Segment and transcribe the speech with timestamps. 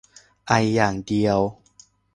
[0.47, 1.39] ไออย่างเดียว